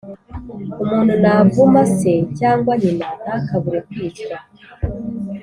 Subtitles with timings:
[0.83, 4.37] Umuntu navuma se cyangwa nyina ntakabure kwicwa